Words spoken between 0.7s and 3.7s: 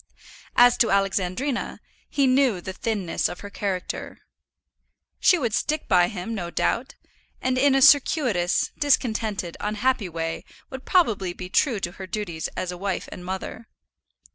to Alexandrina, he knew the thinness of her